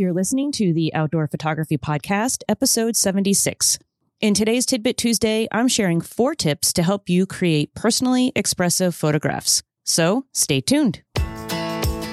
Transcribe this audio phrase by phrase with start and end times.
[0.00, 3.78] You're listening to the Outdoor Photography Podcast, episode 76.
[4.22, 9.62] In today's Tidbit Tuesday, I'm sharing four tips to help you create personally expressive photographs.
[9.84, 11.02] So stay tuned.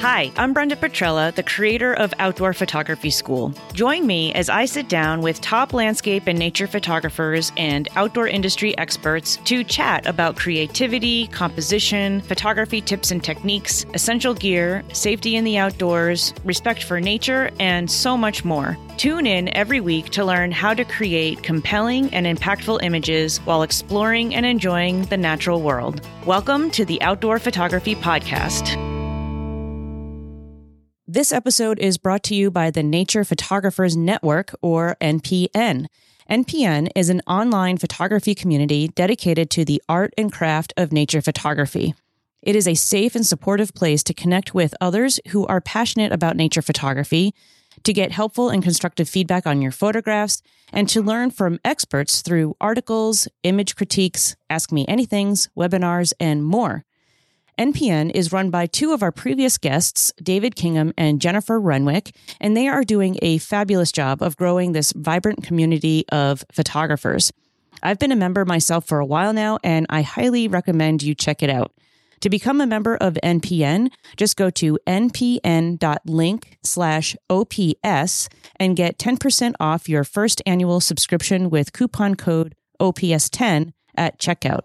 [0.09, 3.53] Hi, I'm Brenda Petrella, the creator of Outdoor Photography School.
[3.73, 8.75] Join me as I sit down with top landscape and nature photographers and outdoor industry
[8.77, 15.57] experts to chat about creativity, composition, photography tips and techniques, essential gear, safety in the
[15.57, 18.77] outdoors, respect for nature, and so much more.
[18.95, 24.33] Tune in every week to learn how to create compelling and impactful images while exploring
[24.33, 25.99] and enjoying the natural world.
[26.25, 28.86] Welcome to the Outdoor Photography Podcast.
[31.17, 35.87] This episode is brought to you by the Nature Photographers Network, or NPN.
[36.29, 41.95] NPN is an online photography community dedicated to the art and craft of nature photography.
[42.43, 46.35] It is a safe and supportive place to connect with others who are passionate about
[46.35, 47.33] nature photography,
[47.81, 52.55] to get helpful and constructive feedback on your photographs, and to learn from experts through
[52.61, 56.85] articles, image critiques, Ask Me Anythings, webinars, and more.
[57.57, 62.55] NPN is run by two of our previous guests, David Kingham and Jennifer Renwick, and
[62.55, 67.31] they are doing a fabulous job of growing this vibrant community of photographers.
[67.81, 71.41] I've been a member myself for a while now, and I highly recommend you check
[71.41, 71.71] it out.
[72.21, 79.53] To become a member of NPN, just go to npn.link slash OPS and get 10%
[79.59, 84.61] off your first annual subscription with coupon code OPS10 at checkout.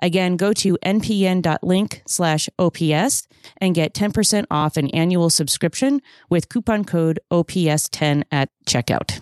[0.00, 3.26] Again, go to npn.link slash OPS
[3.58, 9.20] and get 10% off an annual subscription with coupon code OPS10 at checkout.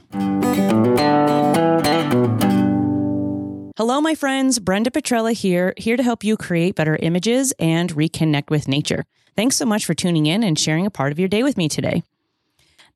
[3.77, 4.59] Hello, my friends.
[4.59, 9.05] Brenda Petrella here, here to help you create better images and reconnect with nature.
[9.34, 11.69] Thanks so much for tuning in and sharing a part of your day with me
[11.69, 12.03] today.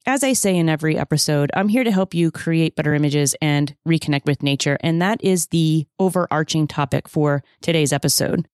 [0.08, 3.74] As I say in every episode, I'm here to help you create better images and
[3.88, 4.78] reconnect with nature.
[4.80, 8.46] And that is the overarching topic for today's episode.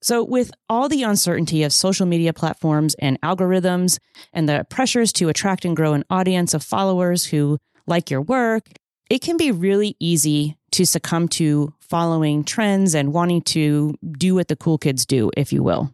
[0.00, 3.98] So, with all the uncertainty of social media platforms and algorithms,
[4.32, 7.58] and the pressures to attract and grow an audience of followers who
[7.88, 8.68] like your work,
[9.10, 14.46] it can be really easy to succumb to following trends and wanting to do what
[14.46, 15.92] the cool kids do, if you will.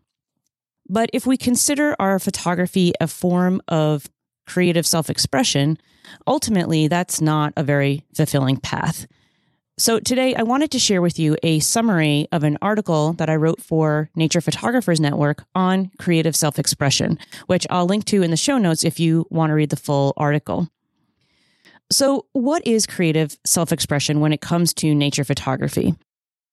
[0.86, 4.06] But if we consider our photography a form of
[4.46, 5.78] creative self expression,
[6.26, 9.06] ultimately that's not a very fulfilling path.
[9.76, 13.34] So, today I wanted to share with you a summary of an article that I
[13.34, 18.36] wrote for Nature Photographers Network on creative self expression, which I'll link to in the
[18.36, 20.68] show notes if you want to read the full article.
[21.90, 25.96] So, what is creative self expression when it comes to nature photography?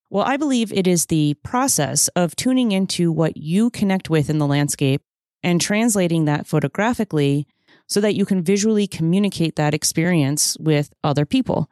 [0.10, 4.40] Well, I believe it is the process of tuning into what you connect with in
[4.40, 5.02] the landscape
[5.44, 7.48] and translating that photographically
[7.92, 11.70] so that you can visually communicate that experience with other people.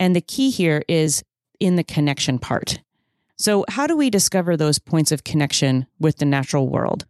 [0.00, 1.22] And the key here is
[1.60, 2.80] in the connection part.
[3.36, 7.04] So, how do we discover those points of connection with the natural world?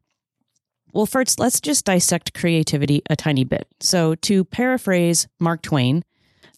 [0.92, 3.68] Well, first, let's just dissect creativity a tiny bit.
[3.78, 6.02] So, to paraphrase Mark Twain,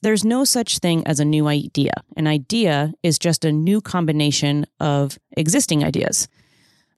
[0.00, 1.92] there's no such thing as a new idea.
[2.16, 6.28] An idea is just a new combination of existing ideas.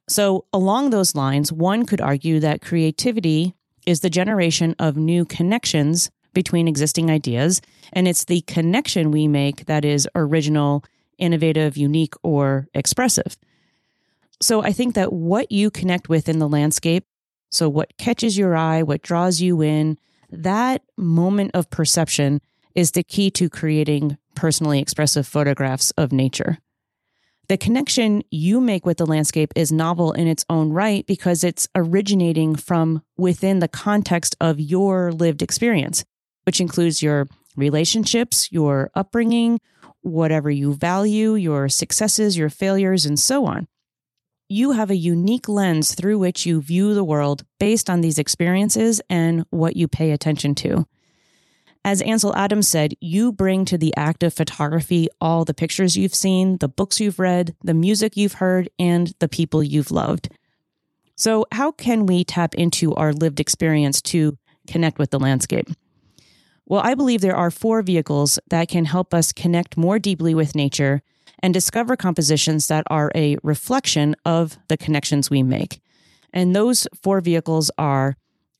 [0.08, 6.10] So, along those lines, one could argue that creativity is the generation of new connections
[6.34, 7.62] between existing ideas.
[7.92, 10.84] And it's the connection we make that is original,
[11.16, 13.38] innovative, unique, or expressive.
[14.42, 17.04] So I think that what you connect with in the landscape,
[17.50, 19.96] so what catches your eye, what draws you in,
[20.30, 22.42] that moment of perception
[22.74, 26.58] is the key to creating personally expressive photographs of nature.
[27.48, 31.68] The connection you make with the landscape is novel in its own right because it's
[31.76, 36.04] originating from within the context of your lived experience,
[36.44, 39.60] which includes your relationships, your upbringing,
[40.00, 43.68] whatever you value, your successes, your failures, and so on.
[44.48, 49.00] You have a unique lens through which you view the world based on these experiences
[49.08, 50.86] and what you pay attention to.
[51.86, 56.16] As Ansel Adams said, you bring to the act of photography all the pictures you've
[56.16, 60.28] seen, the books you've read, the music you've heard, and the people you've loved.
[61.14, 64.36] So, how can we tap into our lived experience to
[64.66, 65.68] connect with the landscape?
[66.66, 70.56] Well, I believe there are four vehicles that can help us connect more deeply with
[70.56, 71.02] nature
[71.38, 75.80] and discover compositions that are a reflection of the connections we make.
[76.32, 78.16] And those four vehicles are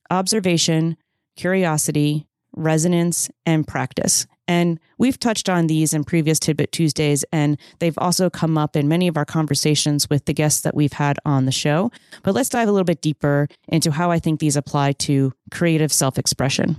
[0.09, 0.95] observation,
[1.35, 2.26] curiosity,
[2.57, 4.25] resonance, and practice.
[4.47, 8.87] And we've touched on these in previous Tidbit Tuesdays, and they've also come up in
[8.87, 11.91] many of our conversations with the guests that we've had on the show.
[12.23, 15.91] But let's dive a little bit deeper into how I think these apply to creative
[15.91, 16.77] self expression.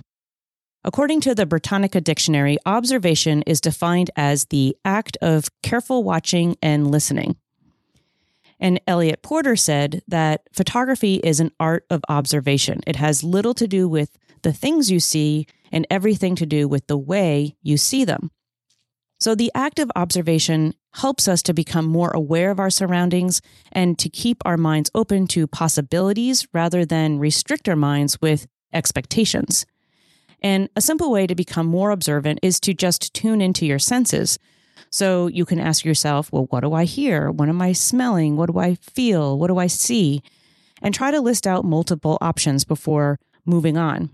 [0.84, 6.90] According to the Britannica Dictionary, observation is defined as the act of careful watching and
[6.90, 7.36] listening.
[8.60, 12.80] And Eliot Porter said that photography is an art of observation.
[12.86, 16.86] It has little to do with the things you see and everything to do with
[16.86, 18.30] the way you see them.
[19.20, 23.40] So, the act of observation helps us to become more aware of our surroundings
[23.72, 29.66] and to keep our minds open to possibilities rather than restrict our minds with expectations.
[30.40, 34.38] And a simple way to become more observant is to just tune into your senses.
[34.90, 37.30] So you can ask yourself, well, what do I hear?
[37.30, 38.36] What am I smelling?
[38.36, 39.38] What do I feel?
[39.38, 40.22] What do I see?
[40.80, 44.10] And try to list out multiple options before moving on.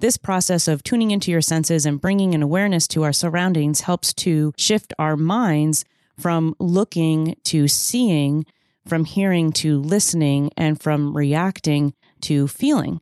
[0.00, 4.14] This process of tuning into your senses and bringing an awareness to our surroundings helps
[4.14, 5.84] to shift our minds
[6.16, 8.46] from looking to seeing,
[8.86, 13.00] from hearing to listening, and from reacting to feeling.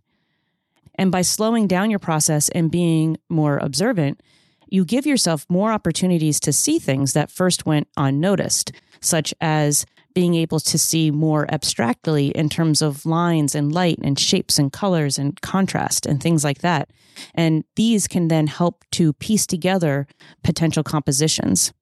[0.94, 4.22] And by slowing down your process and being more observant,
[4.70, 8.72] you give yourself more opportunities to see things that first went unnoticed,
[9.02, 9.84] such as
[10.16, 14.72] being able to see more abstractly in terms of lines and light and shapes and
[14.72, 16.88] colors and contrast and things like that.
[17.34, 20.06] And these can then help to piece together
[20.42, 21.74] potential compositions.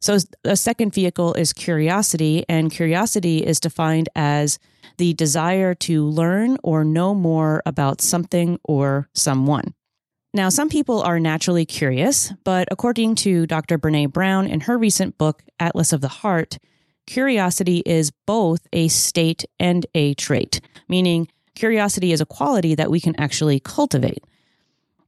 [0.00, 4.60] So, a second vehicle is curiosity, and curiosity is defined as
[4.98, 9.74] the desire to learn or know more about something or someone.
[10.32, 13.76] Now, some people are naturally curious, but according to Dr.
[13.76, 16.58] Brene Brown in her recent book, Atlas of the Heart,
[17.06, 23.00] curiosity is both a state and a trait, meaning curiosity is a quality that we
[23.00, 24.24] can actually cultivate.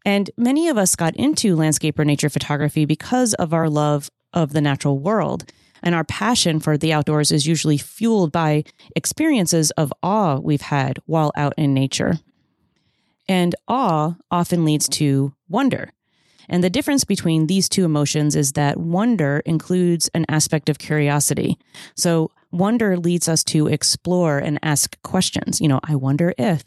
[0.04, 4.52] And many of us got into landscape or nature photography because of our love of
[4.52, 5.50] the natural world.
[5.82, 8.64] And our passion for the outdoors is usually fueled by
[8.94, 12.18] experiences of awe we've had while out in nature.
[13.28, 15.90] And awe often leads to wonder.
[16.48, 21.58] And the difference between these two emotions is that wonder includes an aspect of curiosity.
[21.94, 25.60] So wonder leads us to explore and ask questions.
[25.60, 26.64] You know, I wonder if.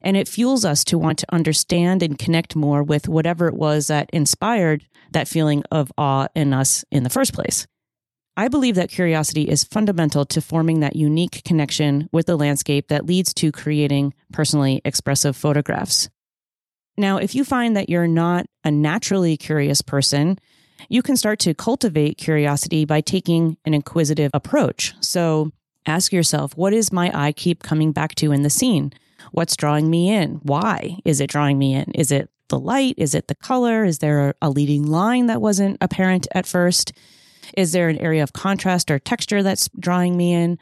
[0.00, 3.88] And it fuels us to want to understand and connect more with whatever it was
[3.88, 7.66] that inspired that feeling of awe in us in the first place.
[8.36, 13.04] I believe that curiosity is fundamental to forming that unique connection with the landscape that
[13.04, 16.08] leads to creating personally expressive photographs.
[16.98, 20.38] Now, if you find that you're not a naturally curious person,
[20.88, 24.94] you can start to cultivate curiosity by taking an inquisitive approach.
[25.00, 25.52] So
[25.86, 28.92] ask yourself, what is my eye keep coming back to in the scene?
[29.30, 30.40] What's drawing me in?
[30.42, 31.92] Why is it drawing me in?
[31.92, 32.94] Is it the light?
[32.96, 33.84] Is it the color?
[33.84, 36.92] Is there a leading line that wasn't apparent at first?
[37.56, 40.58] Is there an area of contrast or texture that's drawing me in?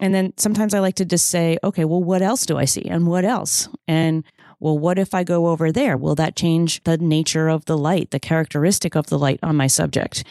[0.00, 2.82] And then sometimes I like to just say, okay, well, what else do I see?
[2.82, 3.68] And what else?
[3.86, 4.24] And
[4.60, 5.96] well, what if I go over there?
[5.96, 9.66] Will that change the nature of the light, the characteristic of the light on my
[9.66, 10.22] subject?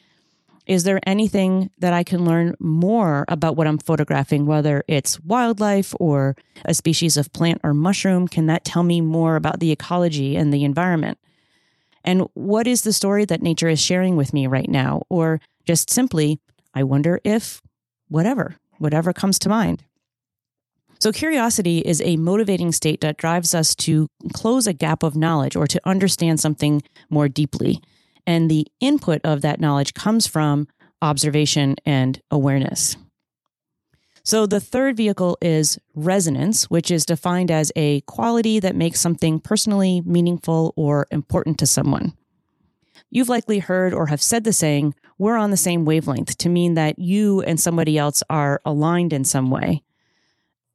[0.68, 5.96] Is there anything that I can learn more about what I'm photographing, whether it's wildlife
[6.00, 8.28] or a species of plant or mushroom?
[8.28, 11.18] Can that tell me more about the ecology and the environment?
[12.06, 15.02] And what is the story that nature is sharing with me right now?
[15.10, 16.40] Or just simply,
[16.76, 17.64] I wonder if
[18.08, 19.84] whatever, whatever comes to mind.
[21.02, 25.56] So, curiosity is a motivating state that drives us to close a gap of knowledge
[25.56, 27.82] or to understand something more deeply.
[28.28, 30.68] And the input of that knowledge comes from
[31.02, 32.98] observation and awareness.
[34.24, 39.40] So the third vehicle is resonance, which is defined as a quality that makes something
[39.40, 42.14] personally meaningful or important to someone.
[43.10, 46.76] You've likely heard or have said the saying, we're on the same wavelength, to mean
[46.76, 49.82] that you and somebody else are aligned in some way.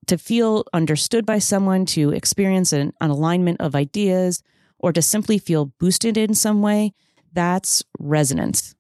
[0.06, 4.42] To feel understood by someone, to experience an, an alignment of ideas,
[4.78, 6.92] or to simply feel boosted in some way,
[7.32, 8.75] that's resonance.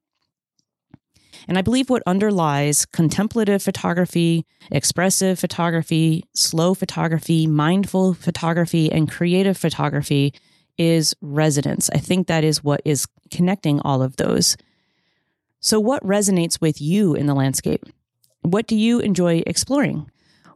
[1.48, 9.56] And I believe what underlies contemplative photography, expressive photography, slow photography, mindful photography, and creative
[9.56, 10.32] photography
[10.78, 11.90] is resonance.
[11.92, 14.56] I think that is what is connecting all of those.
[15.60, 17.84] So, what resonates with you in the landscape?
[18.42, 20.10] What do you enjoy exploring?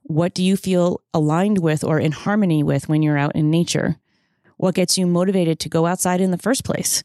[0.09, 3.97] What do you feel aligned with or in harmony with when you're out in nature?
[4.57, 7.03] What gets you motivated to go outside in the first place?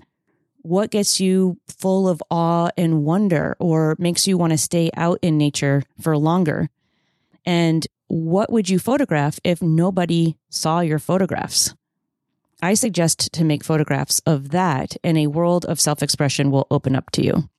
[0.63, 5.19] what gets you full of awe and wonder or makes you want to stay out
[5.21, 6.69] in nature for longer?
[7.45, 11.75] And what would you photograph if nobody saw your photographs?
[12.61, 16.95] I suggest to make photographs of that, and a world of self expression will open
[16.95, 17.49] up to you.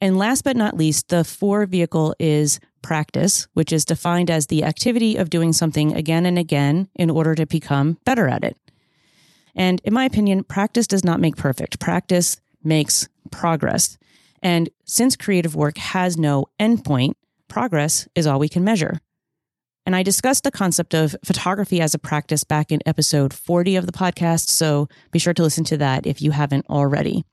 [0.00, 4.62] And last but not least, the four vehicle is practice, which is defined as the
[4.62, 8.56] activity of doing something again and again in order to become better at it.
[9.56, 11.80] And in my opinion, practice does not make perfect.
[11.80, 13.98] Practice makes progress.
[14.40, 17.14] And since creative work has no endpoint,
[17.48, 19.00] progress is all we can measure.
[19.84, 23.86] And I discussed the concept of photography as a practice back in episode 40 of
[23.86, 27.24] the podcast, so be sure to listen to that if you haven't already.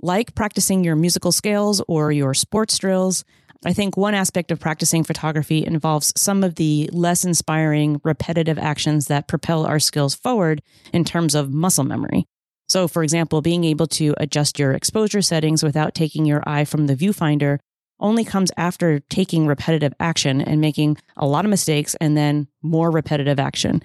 [0.00, 3.24] Like practicing your musical scales or your sports drills,
[3.64, 9.06] I think one aspect of practicing photography involves some of the less inspiring, repetitive actions
[9.06, 12.26] that propel our skills forward in terms of muscle memory.
[12.68, 16.86] So, for example, being able to adjust your exposure settings without taking your eye from
[16.86, 17.58] the viewfinder
[17.98, 22.90] only comes after taking repetitive action and making a lot of mistakes and then more
[22.90, 23.82] repetitive action.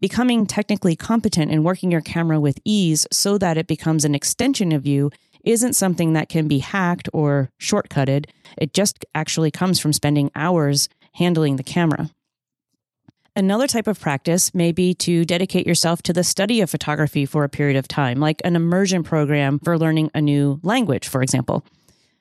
[0.00, 4.72] Becoming technically competent in working your camera with ease so that it becomes an extension
[4.72, 5.10] of you
[5.44, 8.26] isn't something that can be hacked or shortcutted.
[8.58, 12.10] It just actually comes from spending hours handling the camera.
[13.36, 17.42] Another type of practice may be to dedicate yourself to the study of photography for
[17.42, 21.64] a period of time, like an immersion program for learning a new language, for example.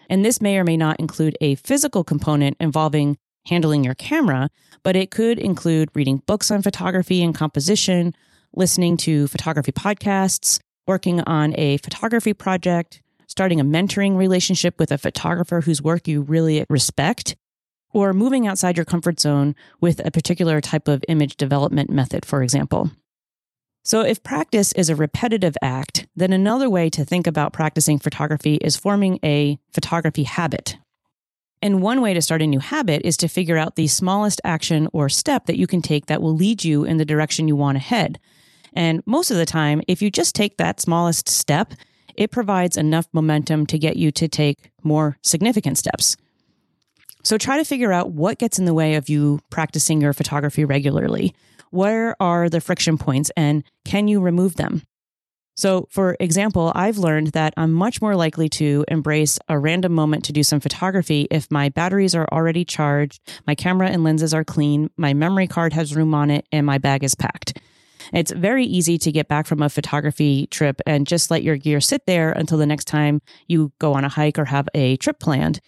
[0.09, 4.49] And this may or may not include a physical component involving handling your camera,
[4.81, 8.15] but it could include reading books on photography and composition,
[8.55, 13.02] listening to photography podcasts, working on a photography project,
[13.33, 17.35] starting a mentoring relationship with a photographer whose work you really respect,
[17.91, 22.43] or moving outside your comfort zone with a particular type of image development method, for
[22.43, 22.91] example.
[23.83, 28.57] So, if practice is a repetitive act, then another way to think about practicing photography
[28.57, 30.77] is forming a photography habit.
[31.59, 34.87] And one way to start a new habit is to figure out the smallest action
[34.93, 37.77] or step that you can take that will lead you in the direction you want
[37.77, 38.19] to head.
[38.75, 41.73] And most of the time, if you just take that smallest step,
[42.15, 46.17] it provides enough momentum to get you to take more significant steps.
[47.23, 50.65] So try to figure out what gets in the way of you practicing your photography
[50.65, 51.33] regularly.
[51.71, 54.83] Where are the friction points and can you remove them?
[55.55, 60.25] So, for example, I've learned that I'm much more likely to embrace a random moment
[60.25, 64.43] to do some photography if my batteries are already charged, my camera and lenses are
[64.43, 67.59] clean, my memory card has room on it, and my bag is packed.
[68.11, 71.79] It's very easy to get back from a photography trip and just let your gear
[71.79, 75.19] sit there until the next time you go on a hike or have a trip
[75.19, 75.59] planned.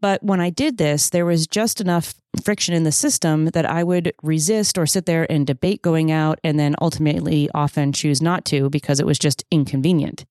[0.00, 3.82] But when I did this, there was just enough friction in the system that I
[3.82, 8.44] would resist or sit there and debate going out and then ultimately often choose not
[8.46, 10.24] to because it was just inconvenient.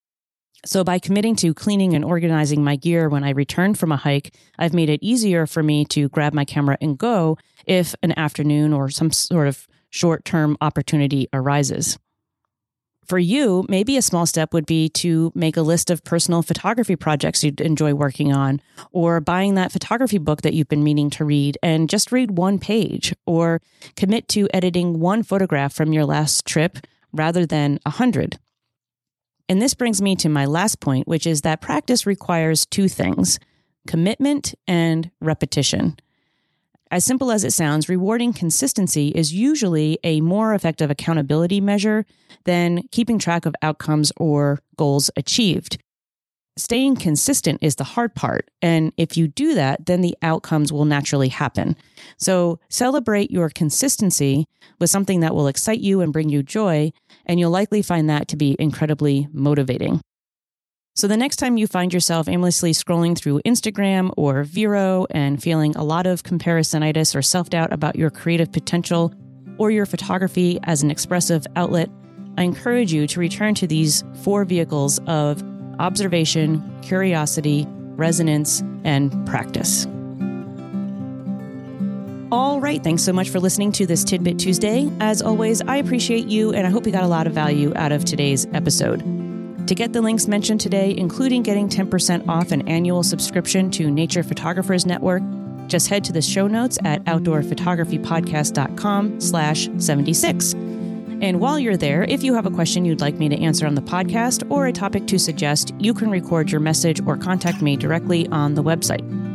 [0.66, 4.36] So, by committing to cleaning and organizing my gear when I return from a hike,
[4.58, 8.74] I've made it easier for me to grab my camera and go if an afternoon
[8.74, 11.98] or some sort of short term opportunity arises.
[13.08, 16.98] For you, maybe a small step would be to make a list of personal photography
[16.98, 21.24] projects you'd enjoy working on, or buying that photography book that you've been meaning to
[21.24, 23.62] read and just read one page, or
[23.96, 26.80] commit to editing one photograph from your last trip
[27.14, 28.38] rather than a hundred.
[29.48, 33.40] And this brings me to my last point, which is that practice requires two things
[33.88, 35.96] commitment and repetition.
[36.90, 42.06] As simple as it sounds, rewarding consistency is usually a more effective accountability measure
[42.46, 45.82] than keeping track of outcomes or goals achieved.
[46.58, 48.50] Staying consistent is the hard part.
[48.64, 51.76] And if you do that, then the outcomes will naturally happen.
[52.18, 54.46] So celebrate your consistency
[54.80, 56.92] with something that will excite you and bring you joy,
[57.28, 60.02] and you'll likely find that to be incredibly motivating.
[60.98, 65.76] So the next time you find yourself aimlessly scrolling through Instagram or Vero and feeling
[65.76, 69.14] a lot of comparisonitis or self doubt about your creative potential
[69.60, 71.92] or your photography as an expressive outlet,
[72.36, 75.44] I encourage you to return to these four vehicles of
[75.78, 79.86] observation, curiosity, resonance, and practice.
[82.32, 84.92] All right, thanks so much for listening to this Tidbit Tuesday.
[85.00, 87.92] As always, I appreciate you and I hope you got a lot of value out
[87.92, 89.17] of today's episode.
[89.68, 94.24] To get the links mentioned today, including getting 10% off an annual subscription to Nature
[94.24, 95.22] Photographers Network,
[95.68, 100.54] just head to the show notes at outdoorphotographypodcast.com slash 76.
[100.54, 103.76] And while you're there, if you have a question you'd like me to answer on
[103.76, 107.76] the podcast or a topic to suggest, you can record your message or contact me
[107.76, 109.27] directly on the website.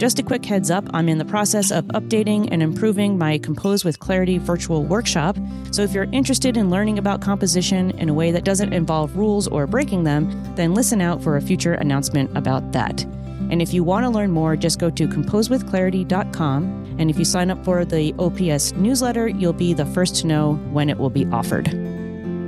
[0.00, 3.84] Just a quick heads up I'm in the process of updating and improving my Compose
[3.84, 5.36] with Clarity virtual workshop.
[5.72, 9.46] So if you're interested in learning about composition in a way that doesn't involve rules
[9.46, 13.02] or breaking them, then listen out for a future announcement about that.
[13.50, 16.96] And if you want to learn more, just go to composewithclarity.com.
[16.98, 20.54] And if you sign up for the OPS newsletter, you'll be the first to know
[20.72, 21.66] when it will be offered.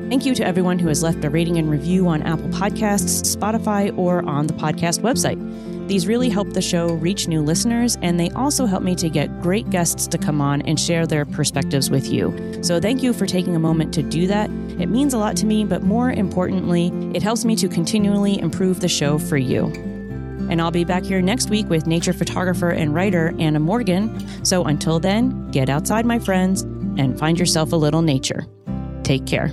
[0.08, 3.94] Thank you to everyone who has left a rating and review on Apple Podcasts, Spotify,
[3.98, 5.38] or on the podcast website.
[5.86, 9.40] These really help the show reach new listeners, and they also help me to get
[9.40, 12.60] great guests to come on and share their perspectives with you.
[12.62, 14.48] So, thank you for taking a moment to do that.
[14.78, 18.80] It means a lot to me, but more importantly, it helps me to continually improve
[18.80, 19.66] the show for you.
[20.50, 24.44] And I'll be back here next week with nature photographer and writer Anna Morgan.
[24.44, 28.46] So until then, get outside, my friends, and find yourself a little nature.
[29.02, 29.50] Take care.